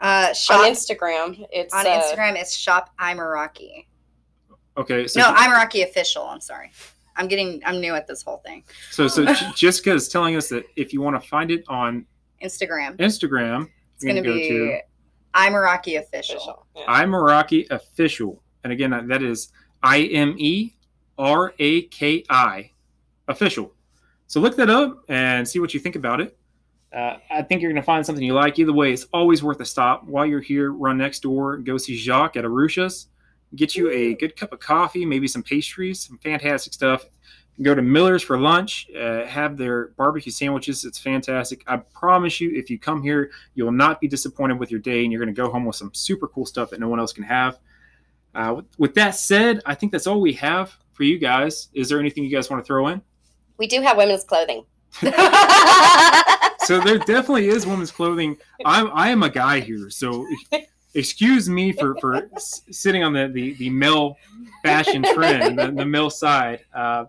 Uh, 0.00 0.32
shop 0.32 0.60
On 0.60 0.66
on, 0.66 0.72
Instagram, 0.72 1.46
it's 1.52 1.74
uh, 1.74 1.84
Instagram. 1.84 2.36
It's 2.36 2.56
shop 2.56 2.90
Imeraki. 2.98 3.86
Okay, 4.78 5.06
so 5.06 5.20
no, 5.20 5.26
Imeraki 5.34 5.84
official. 5.84 6.24
I'm 6.24 6.40
sorry. 6.40 6.70
I'm 7.16 7.28
getting. 7.28 7.60
I'm 7.66 7.80
new 7.80 7.94
at 7.94 8.06
this 8.06 8.22
whole 8.22 8.38
thing. 8.38 8.64
so 8.90 9.08
so 9.08 9.26
Jessica 9.54 9.92
is 9.92 10.08
telling 10.08 10.36
us 10.36 10.48
that 10.48 10.64
if 10.76 10.94
you 10.94 11.02
want 11.02 11.20
to 11.20 11.28
find 11.28 11.50
it 11.50 11.64
on 11.68 12.06
Instagram. 12.42 12.96
Instagram, 12.96 13.68
It's 13.94 14.04
you're 14.04 14.14
going 14.14 14.22
to 14.24 14.30
gonna 14.30 14.34
be 14.34 14.80
to 15.34 15.40
Imeraki 15.40 15.98
official. 15.98 16.36
official. 16.36 16.66
Yeah. 16.76 17.04
Imeraki 17.04 17.70
official, 17.70 18.42
and 18.64 18.72
again 18.72 19.08
that 19.08 19.22
is 19.22 19.48
I 19.82 20.02
M 20.02 20.34
E 20.38 20.74
R 21.18 21.54
A 21.58 21.82
K 21.82 22.24
I 22.28 22.70
official. 23.28 23.72
So 24.26 24.40
look 24.40 24.56
that 24.56 24.70
up 24.70 25.04
and 25.08 25.46
see 25.46 25.58
what 25.58 25.74
you 25.74 25.80
think 25.80 25.96
about 25.96 26.20
it. 26.20 26.36
Uh, 26.92 27.16
I 27.30 27.42
think 27.42 27.62
you're 27.62 27.70
going 27.70 27.82
to 27.82 27.86
find 27.86 28.04
something 28.04 28.24
you 28.24 28.34
like. 28.34 28.58
Either 28.58 28.72
way, 28.72 28.92
it's 28.92 29.06
always 29.12 29.42
worth 29.42 29.60
a 29.60 29.64
stop. 29.64 30.04
While 30.06 30.26
you're 30.26 30.40
here, 30.40 30.72
run 30.72 30.98
next 30.98 31.20
door, 31.20 31.56
go 31.58 31.78
see 31.78 31.96
Jacques 31.96 32.36
at 32.36 32.44
Arusha's, 32.44 33.06
get 33.54 33.76
you 33.76 33.90
a 33.90 34.14
good 34.14 34.36
cup 34.36 34.52
of 34.52 34.58
coffee, 34.60 35.04
maybe 35.04 35.28
some 35.28 35.42
pastries, 35.42 36.00
some 36.00 36.18
fantastic 36.18 36.72
stuff. 36.72 37.04
Go 37.62 37.74
to 37.74 37.82
Miller's 37.82 38.22
for 38.22 38.38
lunch, 38.38 38.88
uh, 38.98 39.26
have 39.26 39.58
their 39.58 39.88
barbecue 39.88 40.32
sandwiches. 40.32 40.84
It's 40.84 40.98
fantastic. 40.98 41.62
I 41.66 41.76
promise 41.76 42.40
you, 42.40 42.50
if 42.54 42.70
you 42.70 42.78
come 42.78 43.02
here, 43.02 43.30
you 43.54 43.64
will 43.64 43.72
not 43.72 44.00
be 44.00 44.08
disappointed 44.08 44.58
with 44.58 44.70
your 44.70 44.80
day, 44.80 45.02
and 45.02 45.12
you're 45.12 45.22
going 45.22 45.34
to 45.34 45.38
go 45.38 45.50
home 45.50 45.66
with 45.66 45.76
some 45.76 45.92
super 45.92 46.26
cool 46.26 46.46
stuff 46.46 46.70
that 46.70 46.80
no 46.80 46.88
one 46.88 46.98
else 46.98 47.12
can 47.12 47.24
have. 47.24 47.58
Uh, 48.34 48.54
with, 48.56 48.66
with 48.78 48.94
that 48.94 49.10
said, 49.10 49.60
I 49.66 49.74
think 49.74 49.92
that's 49.92 50.06
all 50.06 50.20
we 50.20 50.32
have 50.34 50.74
for 50.92 51.04
you 51.04 51.18
guys. 51.18 51.68
Is 51.74 51.88
there 51.88 51.98
anything 52.00 52.24
you 52.24 52.30
guys 52.30 52.48
want 52.48 52.62
to 52.62 52.66
throw 52.66 52.88
in? 52.88 53.02
We 53.58 53.66
do 53.66 53.82
have 53.82 53.96
women's 53.96 54.24
clothing. 54.24 54.64
so 55.00 56.80
there 56.80 56.98
definitely 56.98 57.48
is 57.48 57.66
women's 57.66 57.90
clothing. 57.90 58.36
I'm 58.64 58.90
I 58.92 59.10
am 59.10 59.22
a 59.22 59.30
guy 59.30 59.60
here, 59.60 59.90
so 59.90 60.26
excuse 60.94 61.48
me 61.48 61.72
for 61.72 61.94
for 62.00 62.28
s- 62.34 62.62
sitting 62.70 63.02
on 63.02 63.12
the 63.12 63.28
the, 63.28 63.54
the 63.54 63.70
male 63.70 64.16
fashion 64.62 65.04
trend, 65.14 65.58
the, 65.58 65.70
the 65.70 65.86
male 65.86 66.10
side. 66.10 66.60
Uh, 66.74 67.04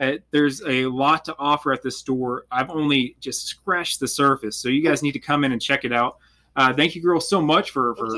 uh, 0.00 0.12
there's 0.30 0.62
a 0.66 0.86
lot 0.86 1.24
to 1.26 1.36
offer 1.38 1.72
at 1.72 1.82
this 1.82 1.98
store. 1.98 2.46
I've 2.50 2.70
only 2.70 3.16
just 3.20 3.46
scratched 3.46 4.00
the 4.00 4.08
surface, 4.08 4.56
so 4.56 4.68
you 4.68 4.82
guys 4.82 5.02
need 5.02 5.12
to 5.12 5.18
come 5.20 5.44
in 5.44 5.52
and 5.52 5.60
check 5.60 5.84
it 5.84 5.92
out. 5.92 6.18
Uh, 6.56 6.72
thank 6.72 6.94
you, 6.94 7.02
girls, 7.02 7.28
so 7.28 7.40
much 7.40 7.70
for 7.70 7.94
for 7.96 8.08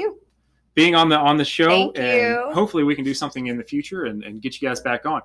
being 0.75 0.95
on 0.95 1.09
the 1.09 1.17
on 1.19 1.37
the 1.37 1.45
show, 1.45 1.69
Thank 1.93 1.99
and 1.99 2.21
you. 2.23 2.51
hopefully 2.53 2.85
we 2.85 2.95
can 2.95 3.05
do 3.05 3.13
something 3.15 3.49
in 3.49 3.57
the 3.59 3.65
future 3.65 4.05
and, 4.05 4.23
and 4.25 4.41
get 4.41 4.61
you 4.61 4.69
guys 4.69 4.81
back 4.81 5.05
on. 5.07 5.21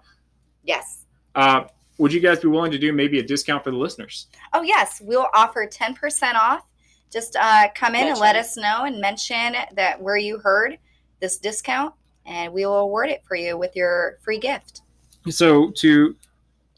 yes. 0.63 1.05
Uh, 1.35 1.65
would 1.97 2.11
you 2.11 2.19
guys 2.19 2.39
be 2.39 2.47
willing 2.47 2.71
to 2.71 2.77
do 2.77 2.91
maybe 2.91 3.19
a 3.19 3.23
discount 3.23 3.63
for 3.63 3.71
the 3.71 3.77
listeners? 3.77 4.27
Oh, 4.53 4.63
yes. 4.63 5.01
We'll 5.03 5.27
offer 5.33 5.65
10% 5.65 6.33
off. 6.35 6.67
Just 7.11 7.37
uh, 7.39 7.67
come 7.73 7.95
in 7.95 8.07
and 8.07 8.19
let 8.19 8.35
us 8.35 8.57
know 8.57 8.83
and 8.83 8.99
mention 8.99 9.55
that 9.75 10.01
where 10.01 10.17
you 10.17 10.37
heard 10.39 10.77
this 11.21 11.37
discount, 11.37 11.93
and 12.25 12.51
we 12.51 12.65
will 12.65 12.79
award 12.79 13.09
it 13.09 13.21
for 13.25 13.35
you 13.35 13.57
with 13.57 13.75
your 13.77 14.17
free 14.23 14.39
gift. 14.39 14.81
So 15.29 15.71
to 15.71 16.15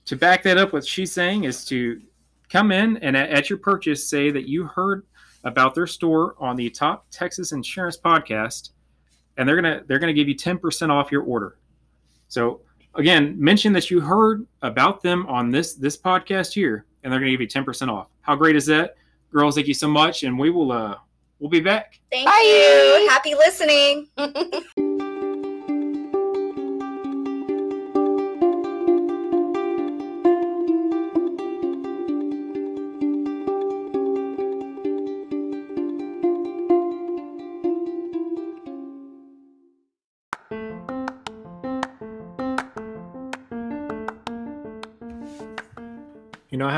to 0.08 0.16
back 0.16 0.42
that 0.44 0.58
up, 0.58 0.74
what 0.74 0.86
she's 0.86 1.12
saying 1.12 1.44
is 1.44 1.64
to 1.66 2.02
come 2.50 2.72
in 2.72 2.98
and 2.98 3.16
at, 3.16 3.30
at 3.30 3.50
your 3.50 3.60
purchase 3.60 4.10
say 4.10 4.32
that 4.32 4.48
you 4.48 4.66
heard 4.66 5.06
about 5.44 5.76
their 5.76 5.86
store 5.88 6.36
on 6.40 6.56
the 6.56 6.70
Top 6.70 7.06
Texas 7.12 7.52
Insurance 7.52 7.98
Podcast, 7.98 8.72
and 9.38 9.48
they're 9.48 9.56
gonna 9.56 9.84
they're 9.86 10.00
gonna 10.00 10.14
give 10.14 10.28
you 10.28 10.34
ten 10.34 10.58
percent 10.58 10.92
off 10.92 11.12
your 11.12 11.24
order. 11.24 11.58
So 12.30 12.62
again, 12.96 13.36
mention 13.38 13.74
that 13.74 13.92
you 13.92 14.00
heard 14.00 14.48
about 14.62 15.04
them 15.04 15.26
on 15.28 15.52
this 15.52 15.74
this 15.74 15.98
podcast 15.98 16.54
here, 16.54 16.86
and 17.04 17.12
they're 17.12 17.20
gonna 17.20 17.32
give 17.32 17.42
you 17.42 17.48
ten 17.48 17.64
percent 17.64 17.92
off. 17.92 18.08
How 18.22 18.36
great 18.36 18.56
is 18.56 18.66
that, 18.68 18.96
girls? 19.32 19.56
Thank 19.56 19.68
you 19.68 19.74
so 19.74 19.90
much, 19.90 20.24
and 20.24 20.40
we 20.40 20.50
will 20.50 20.72
uh 20.72 20.96
we'll 21.40 21.50
be 21.50 21.62
back. 21.62 22.00
Thank 22.12 22.26
Bye. 22.28 22.98
you. 23.00 23.10
Happy 23.10 23.36
listening. 23.36 24.08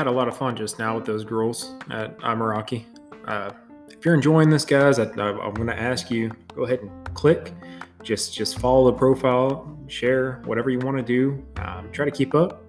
had 0.00 0.06
a 0.06 0.10
lot 0.10 0.28
of 0.28 0.34
fun 0.34 0.56
just 0.56 0.78
now 0.78 0.96
with 0.96 1.04
those 1.04 1.24
girls 1.24 1.74
at 1.90 2.18
Imeraki. 2.20 2.86
Uh, 3.26 3.50
if 3.88 4.02
you're 4.02 4.14
enjoying 4.14 4.48
this, 4.48 4.64
guys, 4.64 4.98
I, 4.98 5.02
I'm 5.04 5.52
going 5.52 5.66
to 5.66 5.78
ask 5.78 6.10
you 6.10 6.32
go 6.54 6.64
ahead 6.64 6.80
and 6.80 7.14
click. 7.14 7.52
Just 8.02 8.32
just 8.32 8.58
follow 8.58 8.90
the 8.90 8.96
profile, 8.96 9.78
share 9.88 10.40
whatever 10.46 10.70
you 10.70 10.78
want 10.78 10.96
to 10.96 11.02
do. 11.02 11.44
Um, 11.56 11.92
try 11.92 12.06
to 12.06 12.10
keep 12.10 12.34
up. 12.34 12.64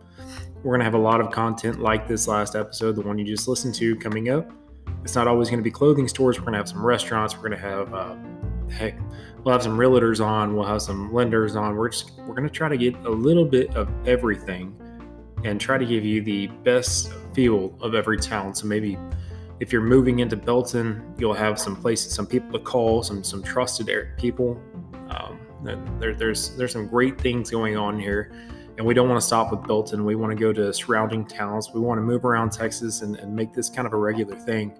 We're 0.61 0.71
going 0.71 0.79
to 0.79 0.83
have 0.83 0.93
a 0.93 0.97
lot 0.97 1.21
of 1.21 1.31
content 1.31 1.79
like 1.79 2.05
this 2.05 2.27
last 2.27 2.53
episode, 2.53 2.97
the 2.97 3.01
one 3.01 3.17
you 3.17 3.23
just 3.23 3.47
listened 3.47 3.75
to, 3.75 3.95
coming 3.95 4.27
up. 4.27 4.51
It's 5.05 5.15
not 5.15 5.29
always 5.29 5.49
going 5.49 5.59
to 5.59 5.63
be 5.63 5.71
clothing 5.71 6.09
stores. 6.09 6.37
We're 6.37 6.43
going 6.43 6.53
to 6.53 6.59
have 6.59 6.67
some 6.67 6.85
restaurants. 6.85 7.33
We're 7.33 7.47
going 7.47 7.61
to 7.61 7.65
have, 7.65 7.93
uh, 7.93 8.15
heck, 8.69 8.99
we'll 9.41 9.53
have 9.53 9.63
some 9.63 9.77
realtors 9.77 10.23
on. 10.23 10.53
We'll 10.53 10.65
have 10.65 10.81
some 10.81 11.13
lenders 11.13 11.55
on. 11.55 11.77
We're 11.77 11.87
just 11.87 12.11
we're 12.27 12.35
going 12.35 12.43
to 12.43 12.53
try 12.53 12.67
to 12.67 12.77
get 12.77 12.93
a 13.05 13.09
little 13.09 13.45
bit 13.45 13.73
of 13.73 13.89
everything 14.05 14.75
and 15.45 15.61
try 15.61 15.77
to 15.77 15.85
give 15.85 16.03
you 16.03 16.21
the 16.21 16.47
best 16.47 17.11
feel 17.33 17.73
of 17.81 17.95
every 17.95 18.17
town. 18.17 18.53
So 18.55 18.67
maybe 18.67 18.97
if 19.59 19.71
you're 19.71 19.81
moving 19.81 20.19
into 20.19 20.35
Belton, 20.35 21.13
you'll 21.17 21.33
have 21.33 21.59
some 21.59 21.75
places, 21.75 22.13
some 22.13 22.25
people 22.25 22.51
to 22.57 22.59
call, 22.59 23.03
some 23.03 23.23
some 23.23 23.43
trusted 23.43 23.89
people. 24.17 24.61
Um, 25.09 25.39
there, 25.99 26.15
there's 26.15 26.55
there's 26.57 26.71
some 26.71 26.87
great 26.87 27.21
things 27.21 27.51
going 27.51 27.77
on 27.77 27.99
here, 27.99 28.31
and 28.77 28.85
we 28.85 28.93
don't 28.93 29.07
want 29.07 29.21
to 29.21 29.25
stop 29.25 29.51
with 29.51 29.65
Belton. 29.67 30.03
We 30.03 30.15
want 30.15 30.31
to 30.31 30.35
go 30.35 30.51
to 30.51 30.73
surrounding 30.73 31.25
towns. 31.25 31.69
We 31.73 31.79
want 31.79 31.99
to 31.99 32.01
move 32.01 32.25
around 32.25 32.51
Texas 32.51 33.03
and, 33.03 33.15
and 33.17 33.35
make 33.35 33.53
this 33.53 33.69
kind 33.69 33.85
of 33.85 33.93
a 33.93 33.97
regular 33.97 34.35
thing. 34.35 34.77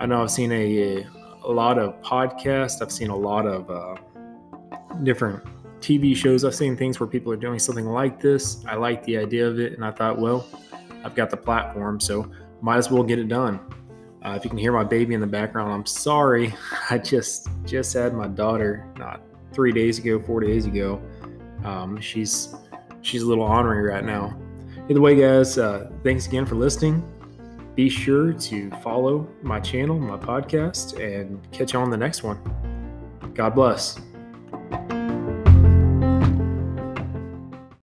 I 0.00 0.06
know 0.06 0.22
I've 0.22 0.30
seen 0.30 0.52
a 0.52 1.06
a 1.44 1.50
lot 1.50 1.78
of 1.78 2.00
podcasts. 2.02 2.82
I've 2.82 2.92
seen 2.92 3.08
a 3.08 3.16
lot 3.16 3.46
of 3.46 3.70
uh, 3.70 3.96
different 5.02 5.42
TV 5.80 6.14
shows. 6.14 6.44
I've 6.44 6.54
seen 6.54 6.76
things 6.76 7.00
where 7.00 7.06
people 7.06 7.32
are 7.32 7.36
doing 7.36 7.58
something 7.58 7.86
like 7.86 8.20
this. 8.20 8.64
I 8.66 8.74
like 8.74 9.02
the 9.04 9.16
idea 9.16 9.48
of 9.48 9.58
it, 9.58 9.72
and 9.72 9.84
I 9.84 9.90
thought, 9.90 10.18
well, 10.18 10.46
I've 11.04 11.14
got 11.14 11.30
the 11.30 11.36
platform, 11.36 12.00
so 12.00 12.30
might 12.60 12.76
as 12.76 12.90
well 12.90 13.02
get 13.02 13.18
it 13.18 13.28
done. 13.28 13.60
Uh, 14.24 14.34
if 14.36 14.44
you 14.44 14.50
can 14.50 14.58
hear 14.58 14.72
my 14.72 14.84
baby 14.84 15.14
in 15.14 15.20
the 15.20 15.26
background, 15.26 15.72
I'm 15.72 15.86
sorry. 15.86 16.54
I 16.90 16.98
just 16.98 17.48
just 17.64 17.92
had 17.94 18.14
my 18.14 18.28
daughter 18.28 18.86
not 18.98 19.22
three 19.52 19.72
days 19.72 19.98
ago, 19.98 20.20
four 20.20 20.40
days 20.40 20.66
ago. 20.66 21.00
Um, 21.64 22.00
she's 22.00 22.54
she's 23.02 23.22
a 23.22 23.26
little 23.26 23.44
ornery 23.44 23.82
right 23.82 24.04
now. 24.04 24.36
Either 24.88 25.00
way, 25.00 25.14
guys, 25.14 25.56
uh, 25.56 25.90
thanks 26.02 26.26
again 26.26 26.44
for 26.44 26.56
listening. 26.56 27.02
Be 27.76 27.88
sure 27.88 28.32
to 28.32 28.70
follow 28.82 29.26
my 29.42 29.60
channel, 29.60 29.98
my 29.98 30.16
podcast, 30.16 30.98
and 31.00 31.40
catch 31.52 31.72
you 31.72 31.78
on 31.78 31.90
the 31.90 31.96
next 31.96 32.22
one. 32.22 32.38
God 33.34 33.54
bless. 33.54 34.00